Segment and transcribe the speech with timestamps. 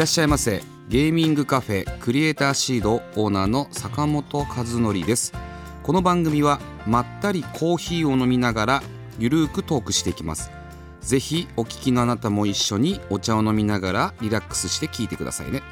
[0.00, 0.62] らっしゃいませ。
[0.88, 5.34] ゲーミングカフェクリエイターシードオーナーの坂本和則です。
[5.82, 8.82] この番組はまったりコーヒーを飲みながら
[9.18, 10.50] ゆるーくトークしていきます。
[11.02, 15.62] ぜひお聞きのあなたも一緒にお茶を飲みながらリラックスして聞いてくださいね。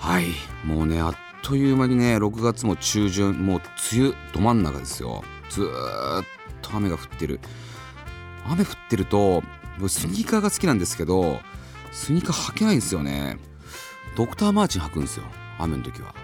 [0.00, 0.24] はい。
[0.64, 3.60] もうねあっという間にね6月も中旬もう
[3.94, 5.22] 梅雨ど真ん中ですよ。
[5.50, 6.24] ずーっ
[6.62, 7.38] と雨が降ってる。
[8.44, 9.44] 雨降ってると
[9.78, 11.38] 僕スニーカーが好きなんですけど
[11.96, 13.38] スニーカー履けないんですよね。
[14.16, 15.24] ドクターマーチン履くんですよ。
[15.58, 16.14] 雨の時は。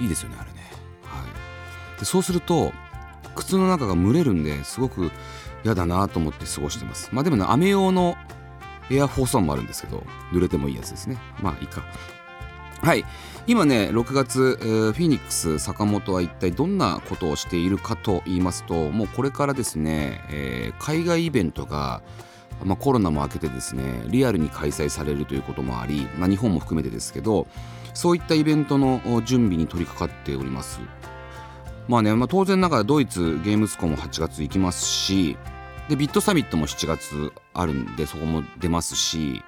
[0.00, 0.70] いいですよねあれね。
[1.04, 1.22] は
[1.96, 2.00] い。
[2.00, 2.72] でそうすると
[3.36, 5.12] 靴の中が蒸れるんですごく
[5.64, 7.10] 嫌だなと思って過ごしてます。
[7.12, 8.16] まあでもね雨用の
[8.90, 11.16] エアフォースワンもあるんですけど濡れてもいいやつですね。
[11.40, 11.84] まあいいか。
[12.82, 13.04] はい。
[13.46, 22.02] 今ね6月、えーフィニックス坂本は一体どんなことをしているかと言いますともうこれからですね、えー海外イベントが
[22.62, 27.46] まあ、コロナも明けてですねリアルに開催されるということもあり、まあ、日本も含めてですけど
[27.94, 30.80] そういったイベントの準備に取り掛かっております。
[31.86, 35.36] まあね、まあ、当然ながらドイツゲームスコも8月行きますし
[35.88, 39.42] でビットサミットも7月あるんでそこも出ますし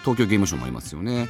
[0.00, 1.28] 東京ゲームショウもありますよね。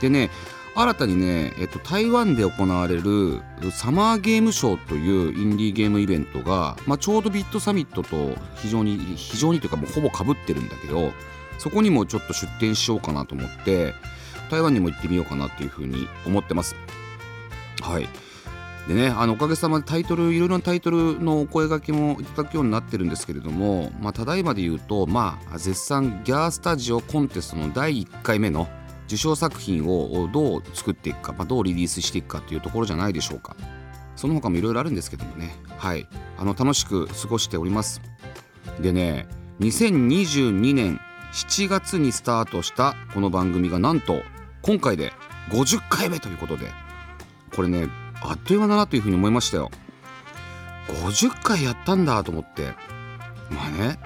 [0.00, 0.30] でね
[0.74, 3.40] 新たにね、えっと、台湾で行われる
[3.72, 11.12] サマーゲームショーというインディーゲームイベントが、まあ、ちょうどビットサミットと非常に非常にというかもうほぼかぶってるんだけど
[11.58, 13.94] そこにもちょっと出店しようかなと思って
[14.50, 16.74] 台湾にも行ってみようかなっていうふうに思ってます。
[17.82, 18.08] はい。
[18.88, 28.68] でねあのおかげさまでタイトルいろいろなタイトルのお声掛けもいただくようになってるんですけれども、まあ、ただいまで言うと、まあ、絶賛ギャースタジオコンテストの第1回目の
[29.10, 33.56] 受賞作品をどう作っていくか、まあ、どうリリースしていくかというところじゃないでしょうか。
[34.14, 35.52] その他もいろいろあるんですけどもね。
[35.78, 36.06] はい。
[36.38, 38.00] あの楽しく過ごしております。
[38.80, 39.26] でね
[39.58, 41.00] 2022年
[41.32, 44.22] 7月にスタートしたこの番組がなんと
[44.62, 45.12] 今回で
[45.50, 46.70] 50回目ということで
[47.54, 47.88] これね
[48.22, 49.72] あっという間だなというふうに思いましたよ。
[50.86, 52.74] 50回やったんだと思って。
[53.50, 53.98] まあね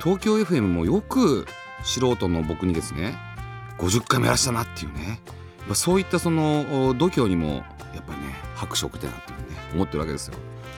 [0.00, 1.46] 東京 FM もよく
[1.82, 3.33] 素人の僕にですね
[3.78, 5.20] 50回もやらしたなっていうね。
[5.66, 7.64] まあそういったその度胸にも
[7.94, 9.36] やっぱりね拍手を送ってなってね
[9.72, 10.34] 思ってるわけですよ。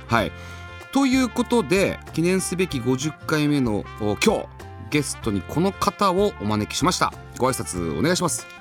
[0.07, 0.33] はい。
[0.93, 4.47] ということで記念すべき50回目の今日
[4.91, 7.13] ゲストにこの方をお招きしました。
[7.39, 8.56] ご挨拶お願いします。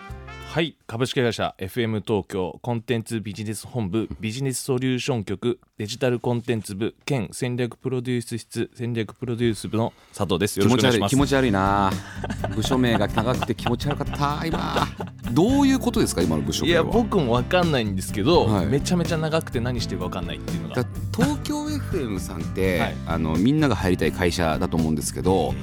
[0.56, 0.78] はい。
[0.88, 10.58] 株式会社 FM 東京コンテンツビジネス本部ビジネスソリューション局デジタルコンテンツ部兼戦略プロデュース室戦略プロデュース部の佐藤です。
[10.58, 11.16] よ気ろしくお願いします。
[11.18, 12.56] 持ち悪い気持ち悪いな。
[12.56, 14.46] 部署名が長くて気持ち悪かった。
[14.46, 14.88] 今。
[15.34, 16.86] どういうことですか今の部署い名は？
[16.86, 18.66] や僕も分かんないんですけど、はい。
[18.66, 20.84] めちゃめちゃ長くて何してるか分かんないっていうのが。
[20.84, 22.96] だ東京 FM さんって、はい。
[23.08, 25.54] あのみんなが入りたい会社だと思うんですけど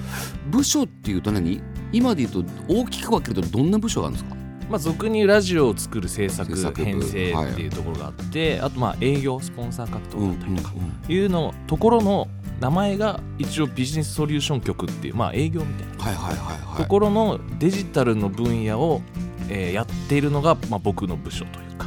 [0.51, 1.63] 部署っていうと何？
[1.95, 4.42] 今で言うと大きく分けるとどんな部署があるんですか？
[4.73, 10.75] まあ、俗にラジオを作る制作編成っていうところがあって、あとまあ営業スポンサー獲得だったりとか
[11.09, 12.27] いうのところの
[12.59, 16.05] 名前が一応ビジネスソリューション局っていうまあ営業みたいな。
[16.05, 16.83] はいはいはいはい。
[16.83, 19.03] ところのデジタルの分野を、
[19.51, 21.87] えーやっているのが、まあ、僕の部署というか、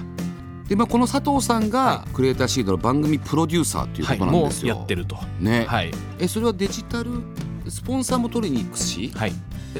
[0.68, 5.18] で、まあ、この佐藤さんがクリエイターシードの番組プロデューサーっていうことなんですよ、うやってると。
[5.40, 7.24] ね、はい、えそれはデジタル
[7.68, 9.38] スポンサーも取りに行くし、はい、で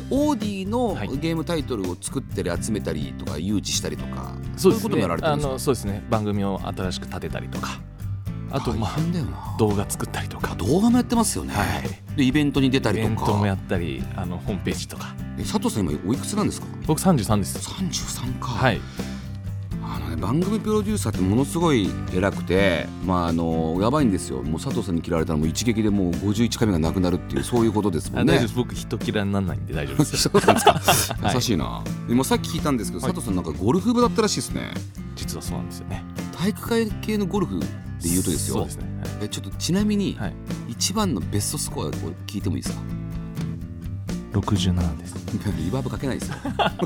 [0.10, 1.08] オーディのはい。
[1.18, 4.80] ゲームタイトルを作ったり集めたりとか誘致したりとかそうですね。
[4.80, 5.54] いうこともやられてるあんですか？
[5.54, 6.04] のそうですね。
[6.10, 7.80] 番組を新しく立てたりとか。
[8.52, 10.52] あとまあ動画作ったりとか。
[10.54, 12.18] あ動画もやってますよね、はい。
[12.18, 13.16] でイベントに出たイりとか。
[13.16, 15.16] ベントもやったりあのホームページとか。
[15.38, 16.68] え佐藤さん今おいくつなんですか？
[16.86, 17.58] 僕33です。
[17.70, 18.80] 33か、はい
[19.88, 24.42] あのね、番組プロデューサーってものすごい偉くて、まあ、あのやばいんですよ。
[24.42, 28.46] もう佐藤さんに嫌われたらもう一撃でもう51回目がなくなるっていうそういうことですもんね。
[28.56, 30.74] 僕人嫌いにならないんで大丈夫です そうなんですか。
[31.28, 31.36] はい。
[31.36, 33.14] 優しいな、今さっき聞いたんですけど、はい。
[33.14, 34.72] 佐藤さんなんかゴルフ部だったらしいですね。
[35.16, 36.04] 実はそうなんですよね。
[36.38, 37.66] 体育会系のゴルフで
[38.04, 38.56] 言うとですよ。
[38.56, 38.86] そうですね。
[39.22, 40.36] えちょっとちなみに、はい、はい。
[40.70, 41.92] 一番のベストスコアを
[42.28, 42.82] 聞いてもいいですか？
[44.42, 45.16] 67です。
[45.58, 46.36] リバーブかけないですよ。
[46.58, 46.82] あか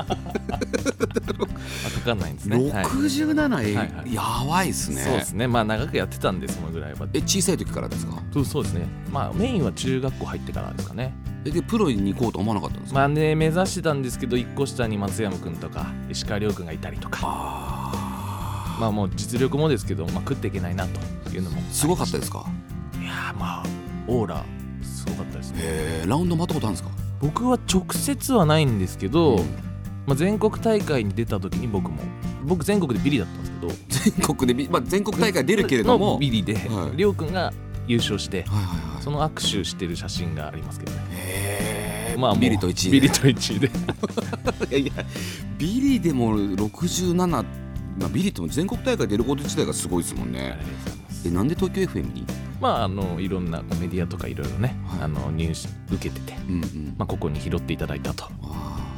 [2.06, 2.57] かんないんですね。
[2.57, 2.86] はい。
[2.86, 4.13] 67え、はいはい。
[4.13, 5.01] やばいですね。
[5.01, 5.48] そうですね。
[5.48, 7.07] まあ長くやってたんでそのぐらいは。
[7.13, 8.22] え小さい時からですか？
[8.46, 8.88] そうですね。
[9.12, 11.13] まあメインは中学校入ってからですかね。
[11.46, 17.19] えでプロに行こうと思わなかったんですか、まあね目指してたんですけど1個下に松山君とか石川遼君がいたりとか。
[17.24, 20.86] あまあもう実力もですけど、まあ、食っていけないな
[21.24, 21.62] というのも。
[21.72, 22.45] すごかったですか？
[23.02, 23.63] いやーまあ
[24.07, 24.44] オーラ
[24.84, 26.04] すごかったですね。
[26.06, 26.90] ラウンド回ったことあるんですか？
[27.21, 29.45] 僕は直接はないんですけど、うん。
[30.07, 31.98] まあ、全国大会に出た時に僕も。
[32.44, 34.13] 僕全国でビリだったんですけど。
[34.16, 36.13] 全国でビ、まあ、全国大会出るけれども。
[36.13, 36.98] のビリではい。
[36.98, 37.54] りょうくんが
[37.88, 39.04] 優勝してはいはいはい。
[39.04, 41.00] その握手してる写真がありますけどね。
[41.12, 42.18] へえ。
[42.18, 43.68] まあビリと1位ビリと1位で。
[44.69, 45.06] いやいや
[45.57, 50.57] ビリでも67、まあ、ビリっても全国大会出ること自体がすごいですもんね。
[51.25, 52.25] えなんで東京 FM に？
[52.59, 55.01] まああのいろんなメディアとかいろいろね、はい。
[55.03, 56.95] あの入手受けてて、うんうん。
[56.97, 58.25] まあ、ここに拾っていただいたと。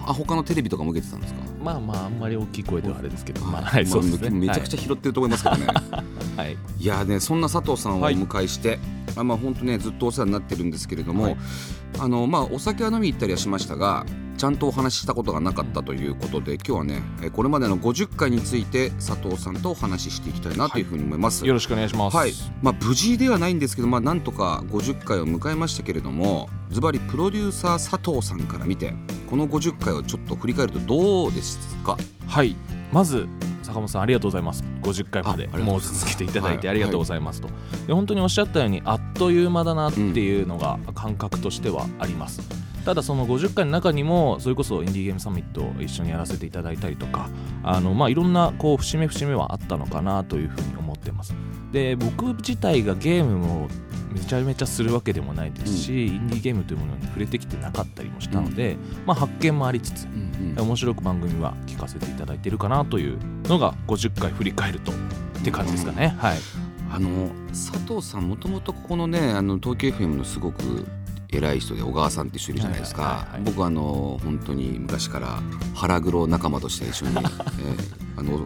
[0.04, 1.40] あ他のテレビとかも受けてたんですか？
[1.64, 4.30] まあまああんまり大きい声ではあれですけどまあははいいそうですね。
[4.32, 6.58] めちゃくちゃ拾ってると思いますけどね、はい、はい。
[6.80, 8.80] い、やねそんな佐藤さんをおはい迎えして、
[9.16, 11.38] あまあ本当ねずっとお世話になってるんですけれども、はい。
[12.00, 14.06] あのまあお酒は飲み行ったりはしましたが
[14.38, 21.46] ちゃんとお話ししたことがなかったということで今日はねえこれまでの50回について佐藤さんとお話ししていきたいなというふうに思います。
[21.46, 22.18] よろしくお願いします。
[22.18, 22.34] はい。
[22.62, 28.94] まあ、無事ではないんですけど、まあ、なんとか50回を迎えましたけれどもズバリプロデューサー佐藤さんから見て
[29.30, 31.98] この50回をちょっと振り返るとどうですか？
[32.28, 32.56] はい。
[32.92, 33.28] まず
[33.72, 34.64] 坂本さんありがとうございます。
[34.82, 36.78] 50回までもう続けていただいてはい。
[36.78, 37.50] ありがとうございますと、
[37.88, 42.42] で本当におっしゃったようにあっという間だなっていうのが感覚としてはあります。
[42.86, 47.30] ただその50回の中にもそれこそインディーゲームサミットを一緒にやらせていただいたりとか
[47.64, 51.36] あのまあいろんなこう節目節目はあったのかなというふうに思ってます
[51.72, 53.68] で僕自体がゲームを
[54.12, 60.68] めちゃめちゃするわけでもないですし、インディーゲームというものに触れてきてなかったりもしたので、まあ発見もありつつうんうん。
[60.68, 64.96] 面白く番組は聞かせていただいているかなというのが50回振り返るとっ
[65.44, 66.38] て感じですかね、はい。
[66.92, 70.86] あの佐藤さんもともとここのねあの東京 FM のすごく
[71.32, 73.42] 偉い人で小川さんっていう人いるじゃないですか、はいはいはいはい。
[73.44, 75.40] 僕あの本当に昔から
[75.74, 78.46] 腹黒仲間として一緒に、 えーあの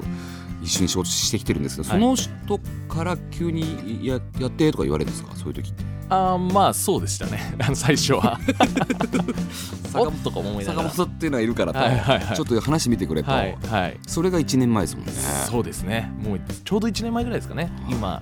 [0.61, 1.99] 一緒に仕事してきてるんですけど、はい。
[1.99, 2.59] その人
[2.95, 5.35] から急にややってとか言われるんですか？
[5.35, 5.83] そういう時って。
[6.07, 7.55] あーまあそうでしたね。
[7.59, 8.39] あの最初は。
[9.97, 12.35] おっとか思いなが坂ら本っていうのはいるからと、はいはいはい。
[12.35, 18.21] ちょっと話見てくれと、はいはいそれが1年前ですもんねそうですねもうちょうど1年前ぐらいですかね今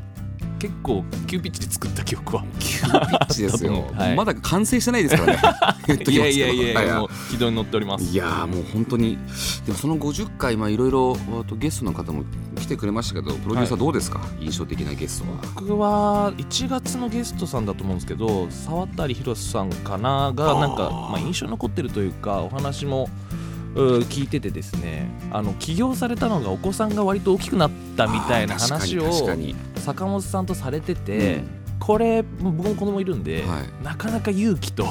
[0.64, 4.16] 結構急ピッチで作った記憶は 急ピッチですよ、 はい。
[4.16, 6.00] まだ完成してないですからね。
[6.08, 7.00] いやいやいやはいはい。
[7.02, 8.06] もう軌道に乗っております。
[8.06, 9.18] いやーもう本当に。
[9.66, 11.18] でもその50回まあいろいろ
[11.58, 12.24] ゲストの方も
[12.56, 15.38] 来てくれましたけどプロデューサーどうですか、印象的なゲストは。
[15.56, 23.10] 僕は1月のゲストさんだと思うんですけど沢渡宏さんかながなんかまあ、印象に残ってるというかお話も
[23.74, 29.12] 聞いててですねあの起業されたのがお子さんが割と大きくなったみたいな話を
[29.78, 31.44] 坂本さんとされてて、
[31.80, 33.84] これ僕も子供いるんで、はい。
[33.84, 34.86] なかなか勇気と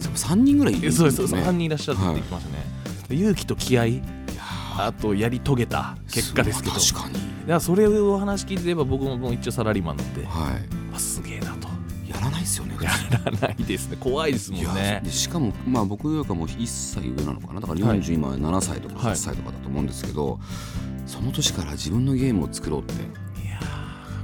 [0.00, 2.64] 3人ぐらいいるんですそうよねです3人いらっしゃるって言ってきましたね、
[3.10, 4.02] 勇気と気合い
[4.78, 6.74] あとやり遂げた結果ですけど。
[6.76, 7.14] 確かに。
[7.14, 10.56] だからそれをお話聞いてれば僕ももう一応サラリーマンなんでは
[10.94, 11.68] あすげえなと。
[11.68, 11.71] い
[12.12, 12.90] やらないですよねや
[13.24, 13.96] らないですね。
[13.98, 15.00] 怖いですもんね。
[15.04, 17.60] でしかもまあ僕よりかも1歳上なのかな。
[17.60, 18.00] だからはい。
[18.00, 19.12] 40今7歳とかはい。
[19.14, 20.38] 8歳とかだと思うんですけど、
[21.06, 22.94] その年から自分のゲームを作ろうって。
[22.94, 22.96] い
[23.48, 23.58] や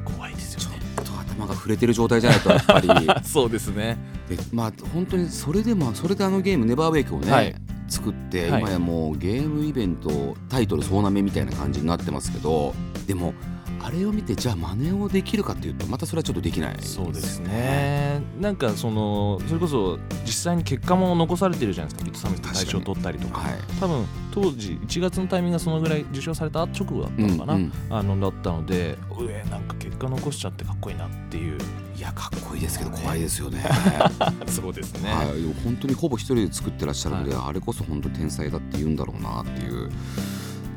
[0.05, 0.79] ー怖いですよね。
[0.97, 2.89] ちょっと頭が触れてる状態じゃないとやっぱり。
[3.25, 3.97] そうですね。
[4.29, 7.55] でまあ本当にそれでもそれであのゲーム「ネバーウェイクをね、はい。
[7.89, 8.61] 作って、はい。
[8.61, 12.75] 今やもうゲームイベントタイトル総なめみたいな感じになってますけど
[13.07, 13.33] でも
[13.81, 16.77] あれを見てじゃあ真似をできるかっていうとまたそれはちょっとできない。
[16.81, 18.21] そうですね。
[18.41, 23.41] なんかそのそれこそ実際に結果も残されてるじゃないですかビットサミット大賞取ったりとか。
[23.41, 23.53] はい。
[23.81, 27.73] 多分当時1月のタイミングがそのぐらい受賞された直後だったのかな、うんうん。
[27.91, 31.59] あのだったのでうえなんか結果残しちゃってかっこいいなっていう。
[31.97, 33.65] いやかっこいいですけど怖いですよね。
[34.47, 35.11] そうですね。
[35.13, 39.89] はい、でも本当にほぼ一人で作ってらっしゃるので、あれこそ本当天才だって言うんだろうなっていう。
[39.89, 39.95] で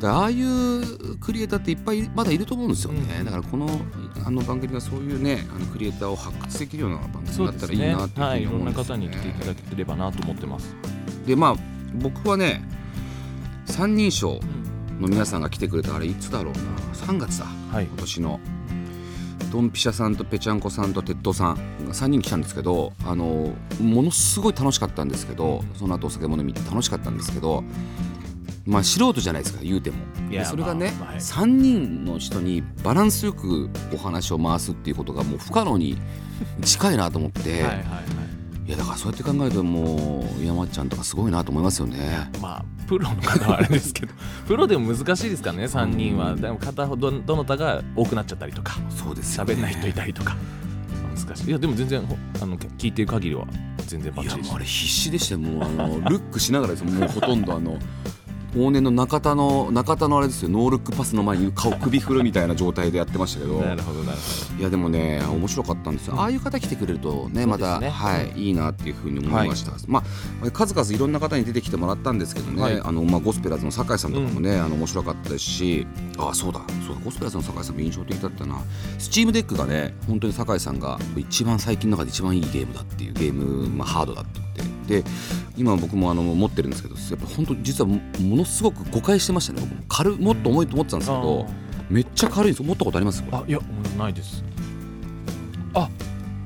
[0.08, 3.67] ああいうクリエイターっていっぱいまだいると思うんですよね、うんだからこの
[4.24, 10.75] あの番組がそういうねあのクリエイターを発掘できるような番組だったらいいなっていうふうはいいろに思うんんですよ、な方ねに来ていただければなと思ってます、
[11.25, 11.55] でまあ
[11.96, 12.63] 僕はね
[13.65, 14.39] 三人称
[15.00, 16.60] の皆さんが来てくれたあれいつだろうな。
[16.93, 17.46] 3月だ。
[17.46, 17.86] はい。
[17.86, 18.39] 今年の。
[19.51, 21.55] ドンピシャさんとぺちゃんこさんと鉄道さん
[21.86, 27.62] が3人来たんですけどあのものすごい楽しかったんですけどその後お酒も飲み楽しかったんですけど
[28.65, 29.98] まあ素人じゃないですか言うても。
[30.46, 31.18] それがね、まあはい。
[31.18, 35.98] 3人の人にバランスよくお話を回すっていうことがもう不可能に
[36.63, 37.77] 近いなと思って、はいはいはい。
[38.65, 42.30] いいやだからそうやって考えるともう山ちゃんとかすごいなと思いますよね。
[42.41, 44.13] まあプロの方はあれですけど
[44.48, 46.36] プロでも難しいですからね3人は。
[46.36, 50.38] でも片方どどの他が多くなっちゃったりとかそうです喋んない人いたりとか。
[51.25, 51.50] 難しい。
[51.50, 53.46] いやでも全然ほあの聞いてる限りは
[53.88, 54.51] 全然バいやッチリです。
[54.51, 56.82] もうあれ必死でしたよもうあのルックしながらです。
[56.84, 57.77] よもうほとんどあの
[58.55, 60.50] 往年の中田の中田のあれですよ。
[60.50, 63.60] ノールックパスの前に顔首振るみたいな状態でやってましたけど。
[63.60, 66.15] なるほどなるほいやでもね面白かったんですよ。
[66.20, 70.03] ああいう方来てくれるとねまた、はいいいなっていうふうに思いました、ま
[70.43, 72.79] あ数々いろんな方に出てきてもらったんですけどね、はい。
[72.79, 78.62] あのまあゴスペラーズの酒井さんとかもね、あの面白かったですしあそうだそうだゴスペラーズの酒井さんも印象的だったな。
[78.98, 85.03] Steam Deck がね本当に酒井さんが一番最近の中で一番いいゲームだっていうゲーム、まあ、ハードだって言ってで
[85.57, 89.61] 今僕もあの持ってるんですけどやっぱ本当実はものすごく誤解してましたね。
[89.61, 91.47] 僕も軽もっと重いと思ってたんですけど、
[91.89, 92.65] めっちゃ軽いんですよ。
[92.65, 93.23] 持ったことあります？
[93.31, 93.59] あいや
[93.97, 94.43] ないです。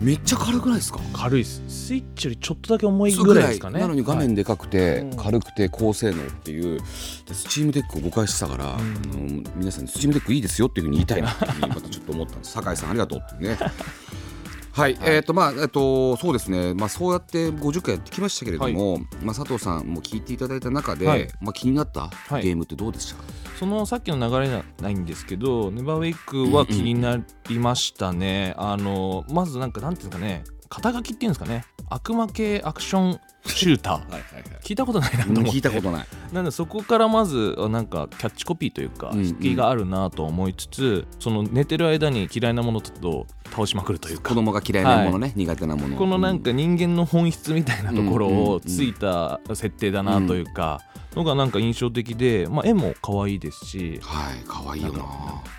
[0.01, 0.99] めっちゃ軽くないですか？
[1.13, 1.63] 軽いです。
[1.67, 3.79] スイッチよりちょっとだけ重いぐらいですかね。
[3.79, 5.17] なのに画面でかくて、うん。
[5.17, 6.79] 軽くて高性能っていう
[7.25, 12.51] で Steam Deck を誤解してたから、あの皆さんに Steam Deck いいですよっていうふうに言いたいなってまたちょっと思ったんです。
[12.51, 13.47] 酒井さんありがとうってい
[14.75, 16.73] うねはい、えっ、とまあえっ、とそうですね。
[16.73, 21.27] まあそうやって50回やってきましたけれども、まあ佐藤さんも聞いていただいた中で、はい。
[21.41, 22.43] まあ気になったはい。
[22.43, 23.15] ゲームってどうでした？
[23.15, 23.23] か、
[23.59, 30.43] そのさっきの流れじゃないんですけどネバーウェイクは気になりましたね、あのまずなんかなんていうんですかね。
[30.67, 31.63] 肩書きっていうんですかね。
[31.89, 33.93] 悪魔系アクションシューター。
[33.93, 34.43] はいはいはい。
[34.63, 35.51] 聞いたことないなと思って。
[35.51, 36.07] 聞いたことない。
[36.33, 39.25] なんでそこからまずあなんかキャッチコピーというかうんうん。
[39.25, 44.29] 引きがあるなと思いつつ、その寝てる間に嫌いなものと倒しまくるというか。
[44.29, 45.95] 子供が嫌いなものね、苦手なもの。
[45.95, 50.81] このなんか人間の本質みたいなところうんうんうんをついた設定だなというか
[51.15, 55.05] のがなんか印象的で、まあ、絵も可愛いですしはい可愛いよな。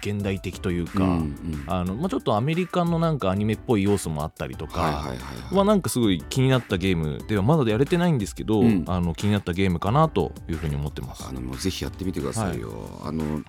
[0.02, 1.64] 現代的というか、うんうん。
[1.66, 5.56] あのまあ、ちょっとアメリカのなんかアニメっぽい要素もあったりとか、はいはいはいはい。
[5.56, 11.32] はなんかすごい気になったゲームではまだやれてないんですけど、うんあの気になったゲームかなというふうに思ってますあ。
[11.32, 12.72] のもうぜひやってみてくださいよ。
[13.04, 13.42] あの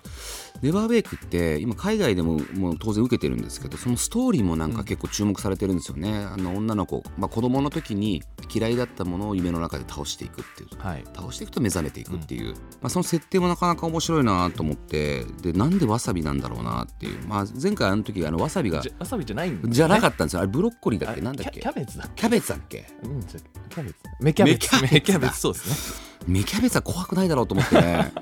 [0.62, 6.16] ネバーベイクって今海外でももう当然受けてるんですけどそのストーリーもなんか結構注目されてるんですよね。
[6.16, 8.22] あの女の子、まあ、子供の時に
[8.52, 10.68] 嫌いだったものを夢の中で倒していくっていう。
[10.78, 19.60] はい、倒していくと目覚めていくっていう、まあ、その設定もなかなか面白いなと思ってでなんでわさびなんだろうなっていう、まあ、前回あの時あのわさびがわさびじゃないんね。
[19.66, 20.40] じゃなかったんですよ。
[20.40, 21.20] あれブロッコリーだっけ？
[21.20, 21.60] あなんだっけ？
[21.60, 22.86] キャベツだっキャベツだっけ？
[23.02, 23.96] けうんキャベツ。
[24.20, 24.82] 芽キャベツ。
[24.82, 26.08] 芽キャベツそうですね。
[26.26, 28.12] 芽キャベツは怖くないだろうと思ってね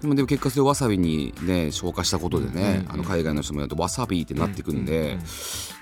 [0.00, 5.18] でも結果それをわさびにね消化したことでね、うんあの海外の人もやるとわさびってなってくんで,、うんうんうん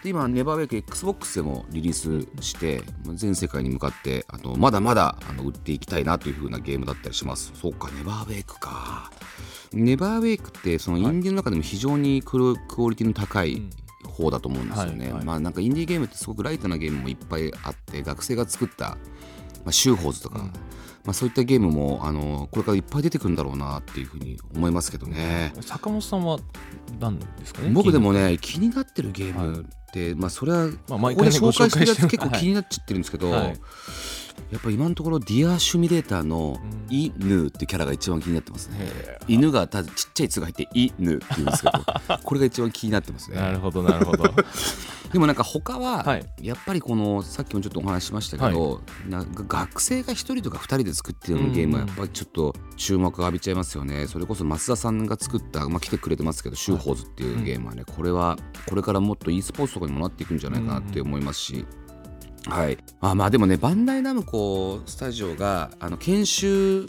[0.02, 2.82] で今ネバーベイク XBOX でもリリースして
[3.14, 7.52] 全世界に向かってあのまだまだあの売っていきたいなという風なゲームだったりします。
[7.54, 9.10] そうかネバーベイクか。
[9.72, 13.70] ネバーベイクってそのインディーの中でも非常にクオリティの高い、うん。
[14.08, 15.24] 方だと思うんですよね、はいはい。
[15.24, 18.96] まあなんかインディーゲームってすごくライトなゲームもいっぱいあって学生が作った、ま
[19.66, 20.52] あ、シューホーズとか、うん
[21.08, 26.38] まあ、そういったゲームもあのこれからいっぱい出てくるんだろうなっていうふうに思いますけどね、坂本さんは
[27.00, 27.70] 何ですかね？
[27.70, 33.58] 僕でもね気になってるゲームって、まあそれはまあここで紹介してるやつ結構気になっちゃってるんですけど、はい
[34.50, 36.78] やっぱ今のところディアシュミレーターのうん。
[36.90, 38.78] イヌってキャラが一番気になってますね。
[38.80, 41.84] へ犬がただちっちゃい「つ」が入って「イヌ」って言うんですけど
[42.24, 43.36] これが一番気になってますね。
[43.36, 44.24] なるほどなるほど。
[45.12, 46.26] でもなんか他ははい。
[46.42, 54.06] やっぱりこのさっきもちょっとお話ししましたけど、なんか学生が1人とか2人で作ってるゲームはやっぱりちょっと注目を浴びちゃいますよね。
[54.06, 61.66] それこそ増田さんが作った、まあ、来てくれてますけど「シューホーズ」っていうゲームはね、これはこれからもっと e スポーツとかにもなっていくんじゃないかなって思いますし。
[62.46, 66.86] はい、あまあでもねバンダイナムコスタジオがあの研修、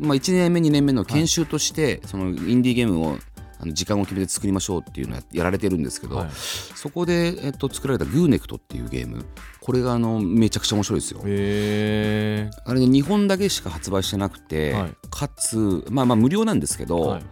[0.00, 3.18] まあ、1年目2年目の研修として、そのインディーゲームを
[3.60, 6.30] あの時間を決めて作りましょうっていうのをややられてるんですけど、はい。
[6.32, 9.24] そこで、えっと、作られたグーネクトっていうゲーム。
[9.60, 11.20] これがあのめちゃくちゃ面白いですよ。
[11.24, 14.92] へあれね日本だけしか発売してなくて、はい。
[15.10, 17.22] かつまあまあ無料なんですけど、はい。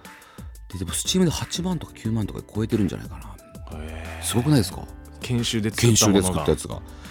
[0.72, 3.36] ででもスチームで8万とか9万とか超えてるんじゃないかな。
[4.22, 4.84] すごくないですか？
[5.20, 5.92] 研修で作っ
[6.44, 6.76] たやつが。
[6.76, 7.01] はあ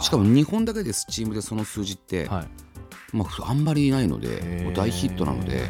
[0.00, 2.48] しかも日本だけでスチームでその数字って、はい。
[3.16, 5.68] まあ、あんまりいないので大ヒットなので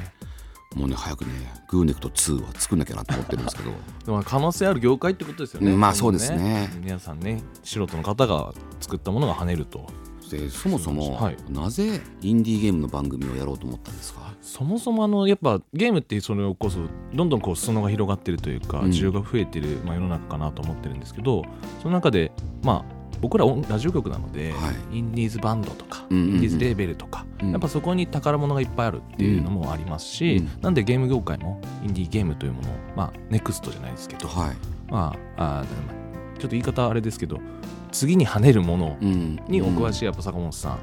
[0.76, 1.30] もうね早くね
[1.68, 3.72] グーネクト2は作んなきゃなと思ってるんですけど。
[4.06, 5.72] でも可能性ある業界ってことですよね。
[5.72, 6.70] うんまあそうですね。
[6.80, 9.86] 皆さんね素人の方が作ったものが跳ねると。
[10.30, 11.36] でそもそも、はい。
[11.50, 14.32] なぜインディーゲームの番組をやろうと思ったんですか？
[14.40, 16.78] そもそもあのやっぱゲームってそれこそ
[17.12, 18.90] どんどんこう裾野が広がってるというかうん。
[18.90, 21.42] 需要が増えてる、まあ、世の中かなと思ってるんですけど
[21.82, 22.32] その中で
[22.62, 26.34] まあ僕ら音ラジオ局なので、はインディーズバンドとか、うんうんうん。
[26.34, 27.50] インディーズレーベルとか、うん。
[27.52, 30.50] やっぱそこに宝物がいっぱいあるっていうのもありますし、うん。
[30.60, 34.56] なんでゲーム業界もインディーゲームというものをまあネクストじゃないですけど、はい。
[34.90, 37.38] まああーちょっと言い方あれですけど
[37.92, 39.40] 次に跳ねるものうん。
[39.46, 40.78] にお詳しいやっぱ坂本さん、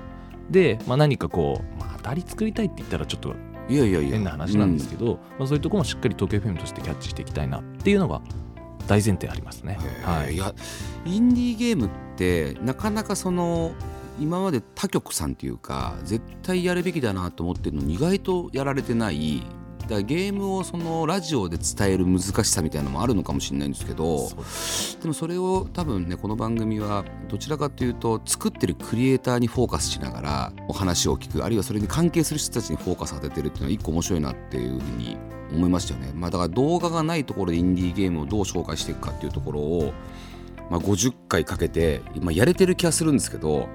[0.50, 3.36] で、まあ、何かこう、まあ、当たり作りたいって言ったらちょっと
[3.68, 4.10] いやいやいや。
[4.12, 8.22] 変な話なんですけど、まあ、そういうところもしっかり東京 FM としてキャッチしていきたいなっていうのが
[8.90, 9.78] 大前提ありますね。
[10.04, 10.52] はいいや
[11.06, 13.74] インディーゲームってなかなかその
[14.20, 19.44] 今まで他局さんっていうか絶対やるべきだなと思ってるのに意外とやられてない
[19.90, 35.18] だゲームをそのラジオで伝える難しさみたいなのもあるのかもしれないんですけどですでもそれを多分ねこの番組はどちらかというと作ってるクリエイターにフォーカスしながらお話を聞くあるいはそれに関係する人たちにフォーカス当ててるっていうのは一個面白いなっていうふうに
[35.52, 36.12] 思いましたよね。
[36.14, 39.94] まあ、だから動画がないところでインディーゲームをどう紹介していくかっていうところを、
[40.70, 43.68] まあ、50回かけて今やれてる気がするんですけど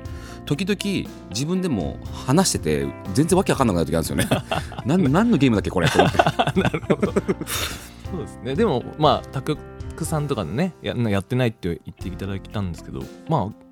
[0.47, 4.47] 時々自分でも話してて全然わけわかんなくなる時あるんですよね。
[4.85, 6.19] なん何のゲームだっけこれと思って。
[6.61, 13.64] なるほどそうですねでもまあ他局さんとかでねややってないって言っていただいたんですけどまあ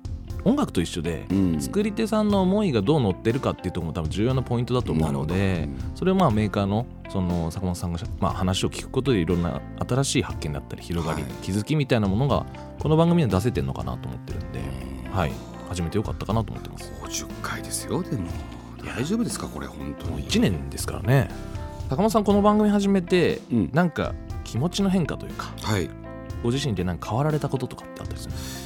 [0.45, 1.61] 音楽と一緒でうん。
[1.61, 11.31] 作り手さんの思いがどう乗ってるかっていうところも多分重要なポイントだと思うのでそれをまあメーカーのその坂本さんがまあ、話を聞くことでいろんな新しい発見だったり広がり、はい。
[11.43, 12.45] 気づきみたいなものが
[12.79, 14.59] この番組には出せてるのかなと思ってるんで、
[15.05, 15.11] うん。
[15.11, 15.31] はい。
[15.69, 16.91] 始めてよかったかなと思ってます。
[17.03, 18.27] 50回ですよでも。
[18.83, 20.27] 大丈夫ですかこれ本当に。
[20.27, 21.29] 1年ですからね。
[21.89, 23.69] 坂本さんこの番組始めてうん。
[23.73, 25.89] なんか気持ちの変化というかはい。
[26.41, 28.62] ご自身でなんか変わられたこととかってあったりするんです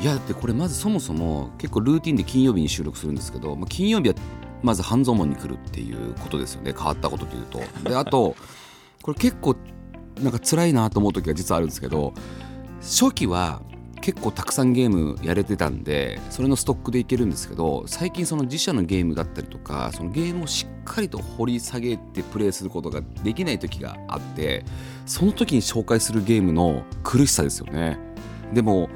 [0.00, 4.14] いやだってこれまずそもそも結構ルーティンで金曜日に収録するんですけど、まあ、金曜日は
[4.62, 6.72] まず半蔵門に来るっていうことですよね。
[6.76, 7.60] 変わったことというと。
[7.88, 8.34] であと
[9.02, 9.56] これ結構
[10.22, 12.14] なんか辛いなと思う時が実はあるんですけど
[12.80, 13.62] 初期は
[14.00, 24.64] 結構たくさんゲームやれてたんでそれのストックでいけるんですけど最近その自社のゲームだったりとかそのゲームをしっかりと掘り下げてプレイすることができない時があって
[25.04, 27.98] その時に紹介するゲームの苦しさですよね。
[28.52, 28.88] でも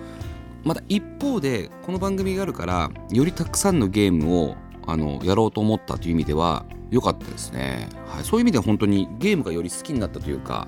[0.65, 4.57] また一方でこの番組があるからよりたくさんのゲームを
[4.87, 10.67] あのやろうと思ったという意味では良かったですね、はい、そういう意味では本当にゲームがより好きになったというか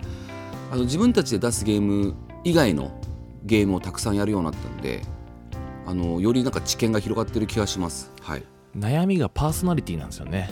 [0.71, 3.01] あの自分たちで出すゲーム以外の
[3.45, 5.03] ゲームをたくさんやるようになったんで
[5.87, 8.13] あのよりなんか知見が広がってる気がします。
[8.21, 8.43] はい。
[8.77, 10.51] 悩みがパーソナリティなんですよね。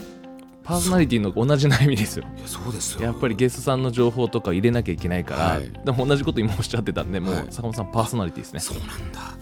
[0.65, 2.25] パーソナリティの同じ悩みですよ。
[2.47, 3.03] そうですよ。
[3.03, 5.71] やっぱりゲストさんの情報とか入れなきゃいけないから、はい。
[5.85, 7.45] でも同じこと今おっしゃってたんでもうはい。
[7.51, 8.59] 坂本さんパーソナリティですね。
[8.59, 9.37] そうなんだ。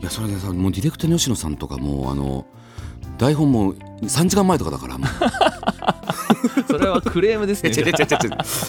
[0.00, 2.46] いやそれでさもうディレクターの吉野さんとかもうあの
[3.18, 5.08] 台本も3時間前とかだからもう。
[6.70, 7.70] それはクレームですね。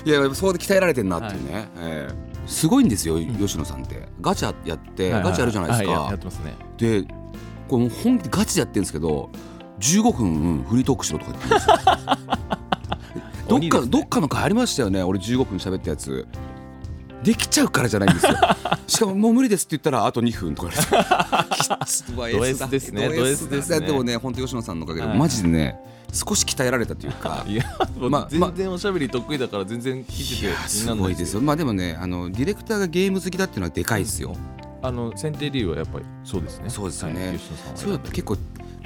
[0.05, 2.31] いやそうで鍛えられてんなっていうね、ええ。
[2.47, 4.09] すごいんですよ吉野さんって。
[4.19, 6.55] ガチャやって、はいはいガチャやるじゃないですか、はいややってますね。
[6.77, 7.03] で
[7.67, 9.29] これ本気でガチでやってるんですけど
[9.81, 11.75] 15分、うんフリートークしろとか言ってるん ですよ
[13.47, 15.03] どっか、ねどっかの回ありましたよね。
[15.03, 16.25] 俺15分喋ったやつ。
[17.23, 18.33] できちゃうからじゃないんですよ。
[18.87, 20.69] しかももう無理ですって言ったらあと2分とか
[22.15, 23.09] ド S ですね。
[23.09, 23.85] ド S ですね。
[23.85, 25.17] でもね本当吉野さんのおかげで、はい。
[25.17, 25.75] マジでね
[26.13, 27.43] 少し鍛えられたというか。
[27.47, 27.63] いや
[28.09, 31.41] まあ全然おしゃべり得意だから全然聞いてていや気にすならないごいですよ。
[31.41, 34.35] まあでもねあのディレクターがゲーム好きだっていうのはでかいですよ、
[34.81, 36.69] あの選定理由はやっぱりそうですね。
[36.69, 37.27] そうですよね。
[37.27, 37.37] はい。
[37.37, 38.37] 吉野さんはそういうのって結構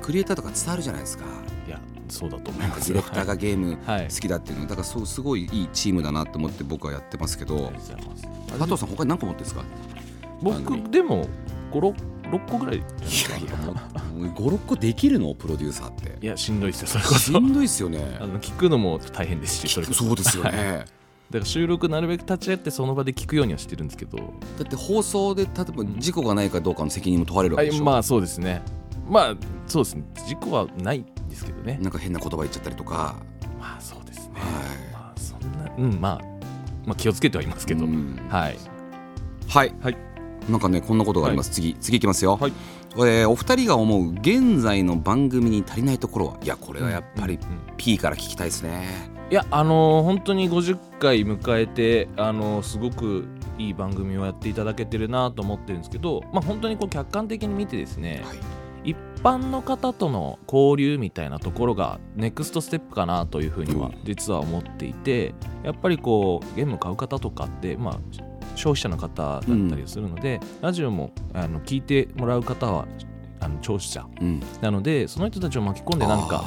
[0.01, 1.25] クリエイターとか伝わるじゃないですか。
[1.67, 2.93] いやそうだと思います。
[2.93, 4.08] ディレクターがゲームはい。
[4.10, 4.67] 好きだっていうの。
[4.67, 7.55] だからそうすごいいいチームだなと思って僕はやってますけど。
[7.55, 8.23] ありがとうございます。
[8.60, 9.63] 佐藤さん他に何個持ってるんですか？
[10.41, 11.27] 僕でも
[11.71, 13.73] 56個ぐらいいですかも
[14.21, 15.34] う56個できるの？
[15.34, 16.25] プロデューサーって。
[16.25, 17.19] いやしんどいですよそれこそ。
[17.19, 18.17] しんどいっすよね。
[18.19, 20.03] あの聞くのも大変ですしそれこそ。
[20.03, 20.53] そうですよはい。
[20.53, 20.86] だね
[21.31, 24.17] から収録なるべく立ち会ってその場で聞くようにはしてるんですけど。
[24.17, 24.23] だ
[24.63, 28.62] って放送で例えば事故がないかどうかの責任も問われるわけでしょ、はいまあそうですね
[29.07, 29.35] まあ
[29.67, 30.03] そうですね。
[30.27, 31.79] 事故はないんですけどね。
[31.81, 33.15] なんか変な言葉言っちゃったりとか。
[33.59, 34.33] まあそうですね。
[34.35, 34.93] はい。
[34.93, 36.21] まあそんなうんまあ
[36.85, 37.85] まあ気をつけてはいますけど。
[37.85, 38.19] うん。
[38.29, 38.57] はい。
[39.47, 39.97] はい、はい。
[40.49, 42.53] なんかねこんなことがあります、次次いきますよ、はい。
[42.97, 46.37] えーお二人が思う現在の番組に足りないところは？
[46.43, 47.39] いやこれはやっぱり
[47.77, 53.25] P から聞きたいですね、いやあのー本当に50回迎えてあのーすごく
[53.57, 58.37] いい番組をやっていただけてるなと思ってるんですけどまあ本当にこう客観的に見てですね、はい。
[58.37, 58.41] 一
[59.25, 63.99] 般の方との交流みたいなところがネクストステップかなというふうにはうん。
[64.03, 65.33] 実は思っていて
[65.63, 67.99] やっぱりこうゲーム買う方とかってまあ
[68.55, 72.88] 消費者の方だったりするので、ラジオもあの聞いてもらう方は
[73.41, 76.43] あの聴取者うん、なのでその人たちを巻き込んでなんか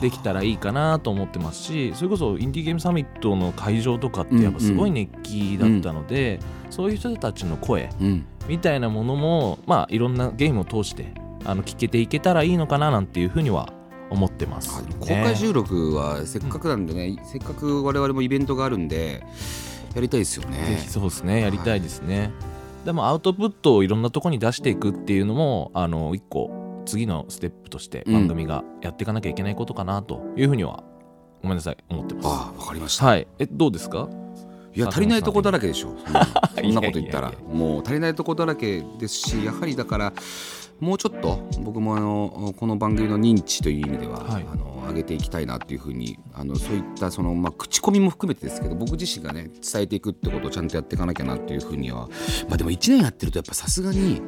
[0.00, 8.26] できたらいいかなと思ってますしそれこそインディーゲームサミットの会場とかってやっぱすごい熱気だったので、そういう人たちの声うん。
[8.48, 13.72] みたいなものもまあいろんなゲームを通してあの聞けていけたらいいのかななんていうふうには
[14.10, 19.24] 思ってます、あでも公開収録はせっかくなんでね、せっかく我々もイベントがあるんで
[19.94, 21.40] やりたいですよぜねひそうですね。
[21.40, 22.30] やりたいですね、
[22.84, 30.84] でもアウトプットをいろんなとこに出していくっていうのもあの一個次のステップとして番組がやっていかなきゃいけないことかなというふうには
[31.42, 32.28] ごめんなさい思ってます。
[32.28, 33.06] ああわかりました。
[33.06, 33.26] はい。
[33.38, 34.08] えどうですか？
[34.74, 35.94] いや足りないとこだらけでしょ。
[36.04, 36.26] そんな
[36.60, 37.32] そんなこと言ったら。
[37.52, 40.12] もう足りないとこだらけですしやはりだから
[40.80, 44.46] もうちょっと僕もあのこの番組の認知という意味では、はい。
[44.50, 52.08] あの上げていきたいなっていうふうにあのそういったその、まあ、口コミも含めてですけど僕自身がね伝えていくってことをちゃんとやっていかなきゃなっていうふうには
[52.48, 54.20] まあでも1年やってるとやっぱさすがに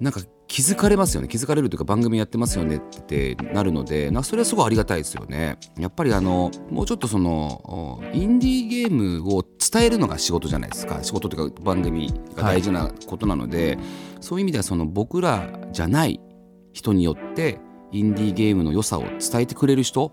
[0.00, 1.28] なんか気づかれますよね。
[1.28, 2.76] 気づかれるというか番組やってますよね。
[2.76, 5.58] ってなるのでなそれはすごいありがたいですよね。
[5.78, 11.02] やっぱりあのもうちょっとそのおインディーゲームを伝えるのが仕事じゃないですか。
[11.02, 13.78] 仕事というか番組が大事なことなので、
[14.20, 16.20] そういう意味ではその僕らじゃない
[16.72, 17.58] 人によって
[17.92, 20.12] インディーゲームの良さを伝えてくれる人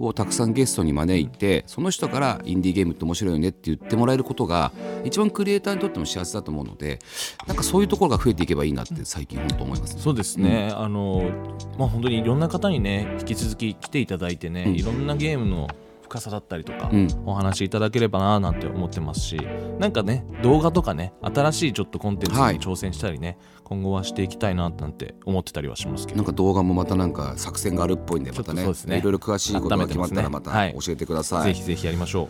[0.00, 4.72] をたくさんゲストに招いてその人からインディーゲームって面白いよねって言ってもらえることが
[5.04, 6.98] 一番クリエイターにとっても幸せだと思うので
[7.46, 10.02] なんかそういうところが増えていけばいいなって最近本当思いますね。
[10.02, 11.30] そうですね、あの
[11.78, 14.74] まあ本当にいろんな方にね引き続き来ていただいてね、うん。
[14.74, 15.68] いろんなゲームの
[16.10, 17.08] 深さだったりとか、うん。
[17.24, 19.36] お話しいただければななんて思ってますし
[19.78, 22.58] なんかね動画とかね新しいちょっとコンテンツにはい。
[22.58, 26.16] 挑戦したりね、今後はしていきたいななんて思ってたりはしますけど。
[26.16, 28.64] なんか動画もまたなんか作戦があるっぽいんでまたね。
[28.64, 28.98] ね。
[28.98, 32.28] いろいろ詳しいことが決まったらまた教えてください、ぜひぜひやりましょ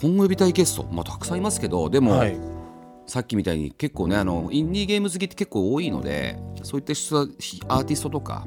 [0.00, 2.38] 今後呼びたいゲスト、まあ、たくさんいますけどでうも、はい。
[3.06, 7.22] さっきみたいに結構ねあのインディーゲーム好きって結構多いのでそういった人は
[7.68, 8.46] アーティストとか、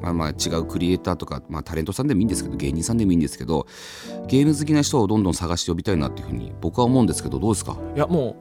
[0.00, 3.66] まあ、まあ違うクリエイターとか、まあ、タレントさんでもいいんですけど芸人さんでもいいんですけど
[4.26, 7.76] ゲーム好きな人をどんどん探して呼びたいなっていうふうに僕は思うんですけどどうですか？
[7.96, 8.36] いやも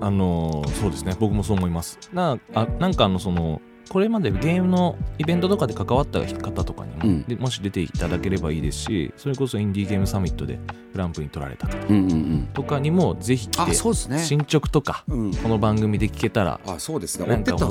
[0.00, 1.16] うあのーそうですね。
[1.18, 1.98] 僕もそう思います。
[2.12, 7.22] なあなんかあのそのこれまでゲームのイベントとかで関わった方とかにも、うん。
[7.24, 10.60] でもし出ていただければいいですしそれこそインディーゲームサミットで
[10.92, 12.48] グランプリに取られた方うんうんうん。
[12.54, 14.20] とかにもぜひ来あてそうですね。
[14.20, 15.34] 進捗とかうん。
[15.34, 17.08] この番組で聞けたらあそうで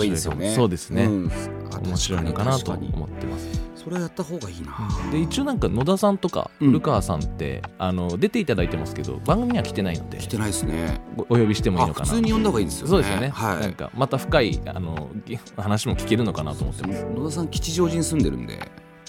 [0.03, 0.17] い
[0.53, 1.07] そうですね。
[1.07, 6.67] 面白いのかなと思ってますそれはやった方がいいな、で一応なんか野田さんとかうん。
[6.67, 10.19] 古川さんって、あの出ていただいてますけど番組には来てないので。
[10.19, 11.01] 来てないですね。
[11.17, 12.89] おお呼びしてもいいのかなあ普通に呼んだ方がいいですよね。
[12.91, 13.59] そうですよね、はい。
[13.61, 17.03] なんかまた深いあのげ話も聞けるのかなと思ってます。
[17.15, 18.59] 野田さん吉祥寺に住んでるんで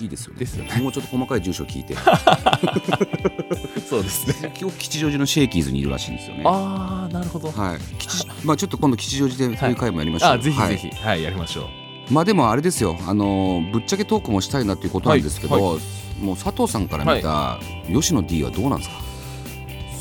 [0.01, 0.39] いいですよね。
[0.39, 0.81] ですよね。
[0.81, 1.95] もうちょっと細かい住所聞いて。
[3.87, 4.55] そうですね。
[4.59, 6.43] 今日吉祥寺のシェイキーズにいるらしいんですよね。
[6.47, 7.51] ああなるほど。
[7.51, 7.79] はい。
[7.99, 10.77] 吉まあちょっと今度吉祥寺でそういう会もやりましょう、あぜひぜはい。
[10.79, 11.80] ひはい、やりましょう
[12.11, 12.97] まあでもあれですよ。
[13.07, 15.81] あのぶっちゃけトークもしたいなっていうことなんですけど、はい。
[16.21, 17.59] もう佐藤さんから見た
[17.93, 18.97] 吉野 D はどうなんですか、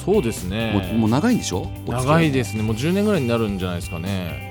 [0.06, 0.92] そうですね。
[0.92, 1.70] もうもう長いんでしょ？
[1.88, 2.64] 長いですすね。
[2.64, 4.50] もう10年ぐらいになるんじゃないですかね。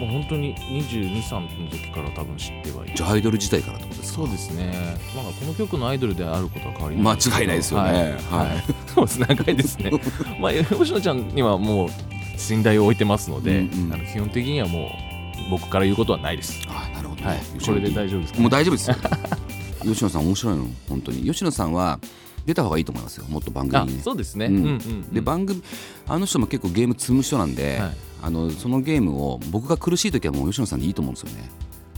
[0.00, 2.94] もう本当に2223の時から多分知ってはいる。
[2.94, 4.16] じゃあアイドル時代からってことですか？
[4.18, 4.72] そうですね。
[5.16, 7.88] まだこの曲のアイドルであることは変わり間ないですけど違いないですよね。
[7.90, 8.10] はい、はい。
[8.10, 8.64] はい。
[8.94, 9.90] そうです長いですね。
[10.40, 11.88] まあ吉野ちゃんにはもう
[12.36, 13.92] 信頼を置いてますので、うんうん。
[13.94, 15.07] あの基本的にはもう
[15.50, 16.60] 僕から言うことはないです。
[16.68, 17.38] あなるほどね、はい。
[17.64, 18.96] これで大丈夫ですか、もう大丈夫ですよ。
[19.82, 21.24] 吉野さん面白いの本当に。
[21.24, 21.98] 吉野さんは
[22.46, 23.24] 出た方がいいと思いますよ。
[23.28, 23.96] もっと番組あに。
[23.96, 24.56] ねそうですね、うん。
[24.56, 25.12] うんうんうん。
[25.12, 25.62] で番組
[26.06, 27.96] あの人も結構ゲーム積む人なんで、はい。
[28.22, 31.48] あのそのゲームを僕が苦しい時はもう吉野さんでいいと思うんですよね。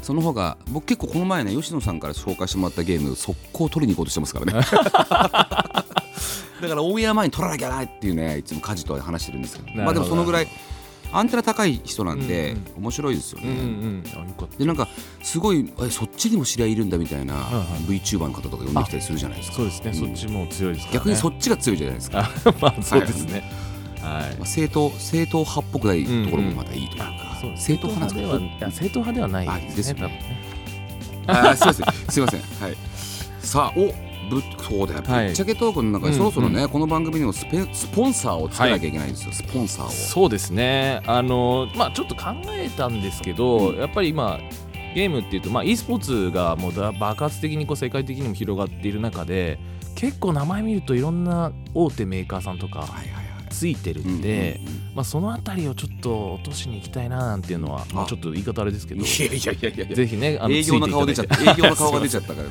[0.03, 4.53] その方が僕結構この前ね吉野さんから紹介してもらったゲーム速攻取りに行こうとしてますからね。
[6.61, 9.83] だからオンエア前に取らなきゃなっていうねいつも家事と話してるんですけど。
[9.83, 10.49] まあでもそのぐらい
[11.13, 14.03] アンテナ高い人なんで、うん面白いですよね、
[14.59, 14.89] でなんか
[15.23, 18.01] すごいえそっちにも知り合いいるんだみたいな、いはい。
[18.01, 19.57] VTuber の方とか呼んできたりするじゃないですか。
[19.57, 19.95] そうですね、うん。
[19.95, 23.43] そっちも強いですね、逆にそっちが強いじゃないですか、あ まあそうですね。
[24.01, 29.49] はい、まあ、正統正統派っぽくないところもまたいいというか、そう正統派ですか正統派ではない。
[29.49, 30.01] あですよね。
[30.01, 30.41] 多分ね。
[31.27, 32.41] あーすいませんすいません。
[32.41, 32.77] はい。
[33.41, 35.27] さあおぶそうだよ、はい。
[35.27, 39.91] ぶっちゃけトークの中でうんそろそろね、この番組にもスペスポンサーをつけなきゃいけないんですよ、スポンサーを。
[39.91, 41.03] そうですね。
[41.07, 43.79] あのまあちょっと考えたんですけど、うん。
[43.79, 44.39] やっぱり今
[44.95, 49.59] ゲームっていうと、まあ、e スポーツがもうだ爆発的にこう世界的にも広がっている中で
[49.95, 53.31] 結構名前見るといろんな大手メーカーさんとかはいはいはい。
[53.51, 54.61] ついてるんで、
[54.95, 59.87] まあ、そのあたりをちょっと落としに行きたいななんていうのはまあ、ちょっと言い方あれですけどいやいやいやいや。
[59.87, 61.53] いやぜひねあの営業の顔出ちゃった。
[61.53, 62.49] 営業の顔が出ちゃったから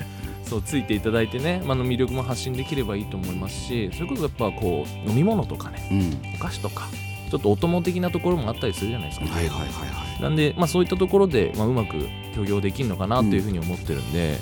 [0.50, 6.36] そうついていただいてね、まあ、あの魅力も発信できればいいと思いますしそれこそやっぱこう飲み物とかねうん。
[6.36, 6.88] お菓子とか
[7.30, 10.22] ちょっとお供的なところもあったりするじゃないですか、はいはいはいはい。
[10.24, 14.40] なんで、まあ、そういったところで、まあ、うまく協業できるのかなというふうに思ってるんで、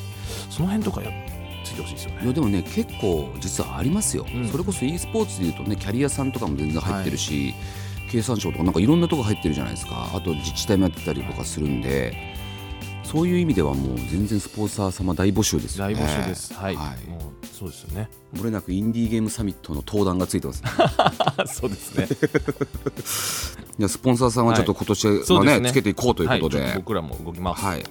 [0.50, 1.12] その辺とかや
[1.65, 2.24] ついてほしいですよね。
[2.24, 4.48] いやでもね結構実はありますよ、うん。
[4.48, 7.54] それこそ e スポーツでいうとねキャリアさんとかも全然入ってるし、
[8.10, 10.10] 経産省とかなんかいろんなとこ入ってるじゃないですか。
[10.13, 12.37] あと自治体もやってたりとかするんで
[13.08, 15.96] そういう意味ではもう全然スポンサー様大募集ですよね。
[15.96, 16.54] 大募集です。
[16.54, 17.10] はい、はい。
[17.10, 18.10] もうそうですよね。
[18.36, 20.70] 漏れなくインディーゲームサミットの登壇がついてます、ね、
[21.48, 22.08] そうですね。
[23.80, 25.70] いやスポンサーさんはちょっと今年はね,、そうですね。
[25.70, 26.76] つけていこうということで、はい。
[26.76, 27.63] 僕らも動きます。
[27.63, 27.86] はい。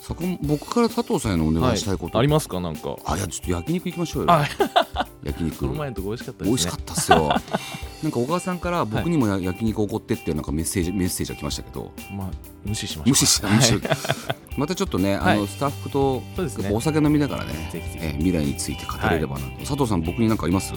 [0.00, 2.60] そこ僕から佐藤さんへのお願いしたいこと、ありますか？
[2.60, 2.96] なんか。
[3.04, 4.32] あいやちょっと焼肉行きましょうよ。
[4.32, 4.46] あ
[5.24, 5.58] 焼肉。
[5.58, 6.50] この前のとこ美味しかったですね。
[6.50, 7.34] 美味しかったっすよ。
[8.04, 12.28] なんか小川さんから僕にもや焼肉おごってってなんかメッセージメッセージが来ましたけど、まあ
[12.64, 13.68] 無視しましょう無視した無視。
[13.68, 13.96] した。
[14.56, 15.38] またちょっとね、あはい。
[15.38, 17.98] のスタッフとそうですお酒飲みながらね、ぜひぜひ。
[18.00, 19.58] えー未来について語れればなと。
[19.60, 20.72] 佐藤さん僕に何かあります？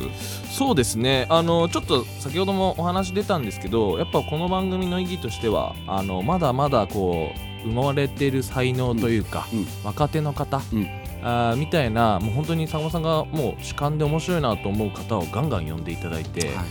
[0.49, 1.27] そうですね。
[1.29, 7.31] あのちょっと先ほどもお話出たんですけどやっぱこの番組の意義としてはあのまだまだこ
[7.65, 9.67] う生まれてる才能というか、うんうん。
[9.83, 10.87] 若手の方、うん。
[11.23, 16.65] あーみたいなもう本当に坂本さんがもう主観で面白いなと思う方をガンガン呼んでいただいて、はい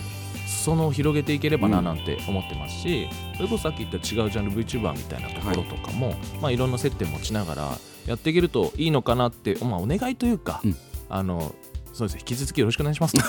[0.66, 10.76] 裾野を広げていければうなんなんて思ってますし、それこそさっき言った違うジャンル VTuber みたいなところとかも、いまあ、いろんな接点持ちながらやっていけるといいのかなって、まあ、お願いというか、うん
[11.08, 11.54] あの
[11.92, 13.22] そうですね引き続きよろしくお願いしますと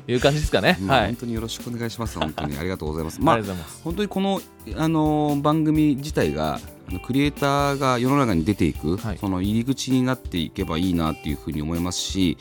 [0.10, 0.76] いう感じですかね。
[0.80, 2.18] まあはい本当によろしくお願いします。
[2.18, 3.18] 本当にありがとうございます。
[3.20, 3.82] あまありがとうございます。
[3.84, 4.40] 本当にこの、
[4.76, 6.58] あのー番組自体が
[7.06, 12.38] クリエイターが世の中に出ていく、はいその入り口になっていけばいいなっていうふうに思いますし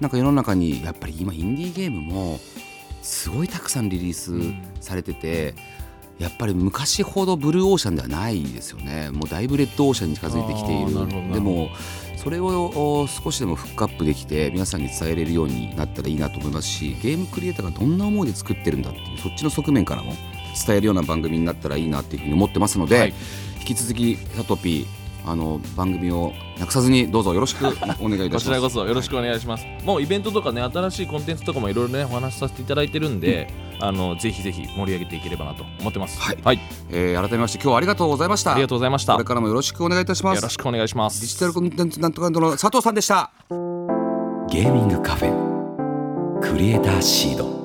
[0.00, 2.40] なんか世の中にやっぱり今インディーゲームも
[3.06, 4.32] すごいたくさんリリース
[4.80, 5.54] されてて、
[6.18, 9.10] やっぱり昔ほどブルーオーシャンではないですよね。
[9.10, 11.32] もうだいぶレッドオーシャンに近づいてきている。
[11.32, 11.70] でも
[12.16, 20.14] それをお少しでもフックアップできて皆さんに伝えれるようになったらいいなと思いますしゲームクリエイターがどんな思いで作ってるんだっていうそっちの側面からも
[20.66, 23.14] 伝えるような番組になったらいいなっていうふうに思ってますので、はい。
[23.60, 27.66] 引き続きサトピーあの番組をなくさずにどうぞよろしく
[28.00, 28.38] お願いいたします。
[28.38, 29.66] こちらこそよろしくお願いします。
[29.84, 36.20] もうイベントとかね、新しいコンテンツとかもいろいろね、お話しさせていただいてるんで、あのぜひぜひ盛り上げていければなと思ってます。
[36.20, 36.60] はいはい、
[36.90, 38.52] えー改めまして今日はありがとうございました。
[38.52, 39.12] ありがとうございました。
[39.14, 40.42] よこれからもよろしくお願いいたします。
[40.42, 41.20] ろしくお願いします。
[41.20, 43.32] デジタルコンテンツなんとかの佐藤さんでした。
[44.48, 47.56] ゲーミングカフェクリエイターシード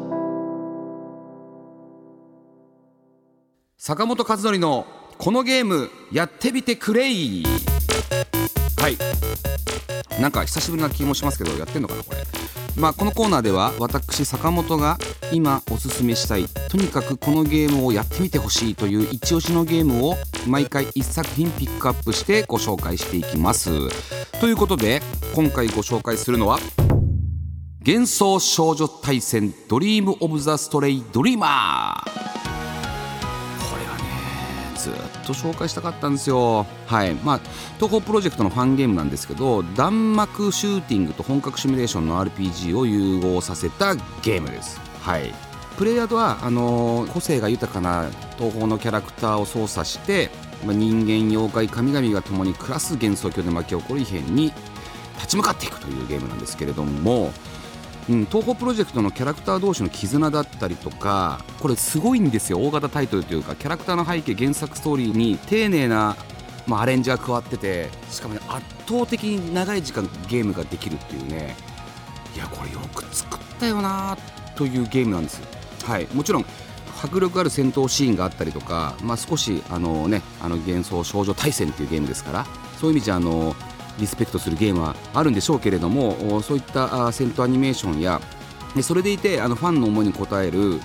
[3.77, 4.85] 坂本和則の
[5.17, 7.43] このゲームやってみてくれい。
[8.77, 8.97] はい。
[10.21, 12.19] なんか久しぶりな気もしますけどやってんのかなこれ。
[12.75, 14.97] まあこのコーナーでは私坂本が
[15.31, 20.15] 今おすすめしたいとにかくこのゲームをやってみてほしいという一押しのゲームを
[20.47, 23.69] 毎回1作品ピックアップしてご紹介していきます。
[24.39, 25.01] ということで
[25.35, 26.59] 今回ご紹介するのは
[27.85, 32.40] 幻想少女大戦 Dream of the Stray Dreamer。
[35.33, 36.65] と紹介したかったんですよ。
[36.87, 37.13] はい。
[37.15, 37.39] まあ
[37.77, 44.79] 東宝プロジェクトのファンゲームなんですけど弾幕シューティングと本格シミュレーションの RPG を融合させたゲームです。
[45.01, 45.33] はい。
[45.77, 50.29] プレイヤーとはあのー個性が豊かな東宝のキャラクターを操作して
[50.65, 54.53] まあ人間妖怪神々が共に暮らす幻想郷で巻き起こる異変に
[55.15, 57.31] 立ち向かっていくというゲームなんですけれども、
[58.09, 66.15] うん、東宝プロジェクトのキャラクター同士の絆だったりとかこれすごいんですよ大型タイトルというかキャラクターの背景原作ストーリーに丁寧な、
[66.65, 71.55] まあ、アレンジが加わっててしかもね圧倒的に長い時間ゲームができるっていうね。
[72.35, 74.17] いやこれよく作ったよな
[74.55, 75.41] というゲームなんです
[75.83, 76.07] はい。
[76.13, 76.45] もちろん
[77.03, 82.45] 迫力ある戦闘シーンがあったりとか、まあ、少しあの、ね、あの幻想少女対戦っていうゲームですから
[82.79, 83.55] そういう意味じゃあの
[83.99, 88.21] リスペクトするゲームはあるんでしょうけれどもそういった戦闘アニメーションや
[88.75, 90.81] でそれでいてあのファンの思いに応える、うん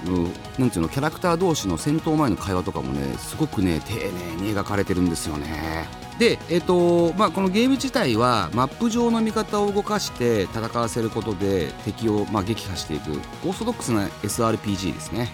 [0.59, 4.01] なんていうのキャラクター同士の戦闘前の会話とかもねすごくね丁寧
[4.43, 5.87] に描かれてるんですよね。
[6.19, 13.13] で、えっとまあ、このゲーム自体はマップ上の味方を動かして戦わせることで敵を、まあ、撃破していく
[13.45, 15.29] オーソドックスな SRPG ですね。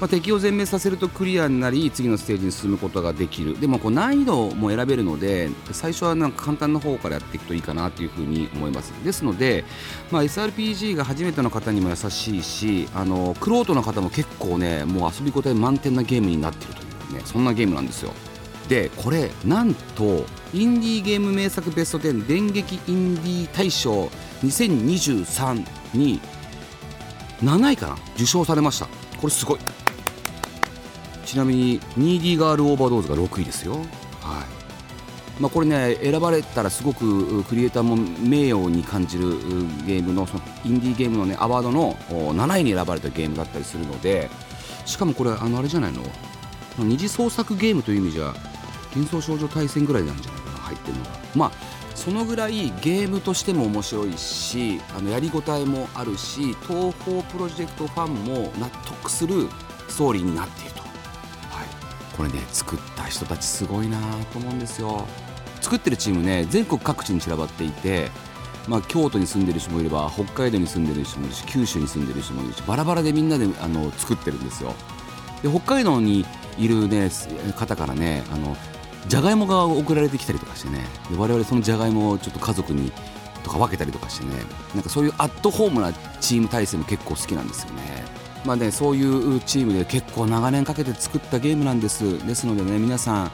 [0.00, 3.60] まあ、敵を全滅させるとクリアになり次のステージに進むことができる。
[3.60, 8.90] でもこう難易度も選べるので最初はなんか簡単な方からやっていくといいかなというふうに思います。
[9.04, 9.64] ですので、
[10.10, 18.12] まあ、SRPG が初めての方にも優しいしあのクロートの方も結構ねもう遊び応え満点なゲームになっているというねそんなゲームなんですよ。
[18.68, 20.24] でこれなんと
[20.54, 24.10] インディーゲーム名作ベスト10電撃インディー大賞
[24.42, 26.20] 2023に
[27.42, 27.96] 7位かな？
[28.14, 28.86] 受賞されました。
[29.20, 29.58] これすごい。
[31.24, 33.74] ちなみに 2D ガールオーバードーズが6位ですよ。
[33.74, 33.82] はい。
[35.40, 39.30] まあ、これね選ばれたらすごくクリエイターも名誉に感じる
[39.86, 44.28] ゲームのそのインディーゲームのねアワードの7位に選ばれたゲームだったりするので
[44.84, 46.02] しかもこれあのあれじゃないの？
[46.78, 48.34] 二次創作ゲームという意味じゃ
[48.94, 51.10] 幻想少女対戦ぐらいなんじゃないかな入ってるのが。
[51.34, 51.52] まあ
[51.94, 59.48] そのぐらいゲームとしても面白いしあのやりごたえもあるし東宝プロジェクトファンも納得する
[59.88, 60.71] ストーリーになっている、
[62.22, 63.98] これね作った人たちすごいな
[64.32, 65.08] と思うんですよ。
[65.60, 68.10] 作ってるチームね全国各地に散らばっていて
[68.68, 74.72] まあ、京都に住んでる人もいれば北海道に住んでる人もいるし九州に住んでる人もいるしバラバラでみんなであの作ってるんですよ。
[75.42, 76.24] で北海道に
[76.58, 77.10] いる、ね、
[77.56, 78.56] 方からねあの
[79.08, 82.92] じゃがいもが送られてきたりとかしてねで我々そのじゃがいもをちょっと家族に
[83.42, 84.36] とか分けたりとかしてね
[84.76, 88.01] なんかそういうアットホームなチーム体制も結構好きなんですよね。
[88.44, 92.24] まあねそういうチームで結構長年かけて作ったゲームなんです。
[92.26, 93.30] ですのでね皆さん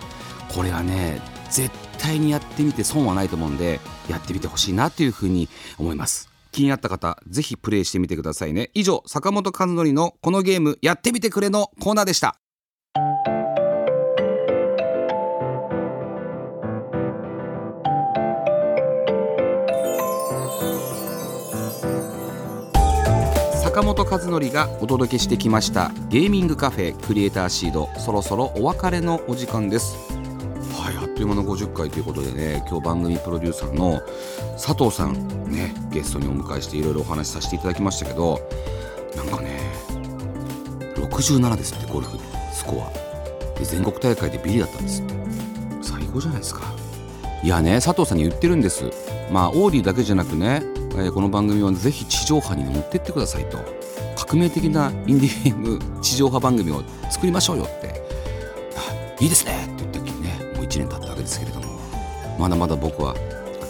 [0.49, 6.29] これはね絶対にやってみて損はないと思うんでやってみてほしいなというふうに思います。
[6.53, 8.71] 気になった方ぜひプレイしてみてくださいね。
[8.75, 12.39] 以上坂本和則のこのゲームやってみてくれのコーナーでした。
[23.79, 29.97] 坂本和則がお届けしてきましたゲーミングカフェクリエイターシードそろそろお別れのお時間です。
[30.73, 34.01] はいあっという間の50回ということでね今日番組プロデューサーの
[34.55, 35.15] 佐藤さん
[35.53, 38.41] ねゲストにお迎えしていろいろお話しさせていただきましたけど
[39.15, 39.61] なんかね
[40.97, 42.91] 67ですってゴルフでスコア。
[43.57, 45.05] で全国大会でビリだったんです
[45.83, 46.63] 最高じゃないですか。
[47.45, 48.91] いやね佐藤さんに言ってるんです。
[49.31, 50.65] まあオーディだけじゃなくね、
[50.99, 53.59] えー、この番組はぜひ地上波に乗ってってくださいと。
[54.17, 58.03] 革命的なインディーゲーム地上波番組を作りましょうよって。
[59.21, 59.65] いいですね。
[59.65, 61.67] って言った時にねもう1年経ったわけですけれども。
[62.37, 63.15] まだまだ僕は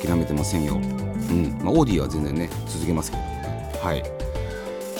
[0.02, 0.76] 諦めてませんよ。
[0.76, 1.58] うん。
[1.62, 3.72] まあオーディは全然ね続けますけどね。
[3.82, 4.02] はい。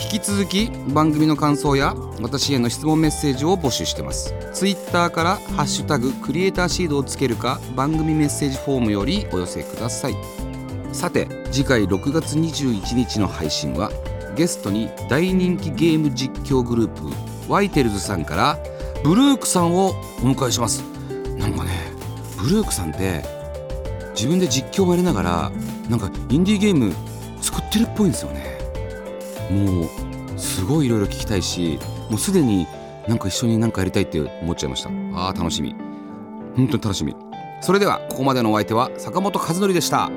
[0.01, 4.35] 引き続き番組の感想や私への質問メッセージを募集してます。
[4.53, 10.15] ツイッターから「ハッシュタグクリエイターシード」をつけるか番組メッセージフォームよりお寄せください。
[10.93, 13.91] さて次回6月21日の配信は
[14.35, 18.57] ゲストに大人気ゲーム実況グループワイテルズさんから
[19.03, 20.81] ブルークさんをお迎えします。
[21.37, 21.71] なんかね
[22.37, 23.23] ブルークさんって
[24.13, 25.51] 自分で実況をやりながら
[25.89, 26.93] なんかインディーゲーム
[27.41, 28.59] 作ってるっぽいんですよね。
[29.49, 32.67] もうすごいいろいろ聞きたいしもうすでに
[33.07, 34.89] なんか一緒になんかやりたいって思っちゃいました。
[34.89, 35.75] あー楽しみ。
[36.55, 37.15] 本当に楽しみ。
[37.61, 40.11] それではここまでのお相手は坂本和則でした。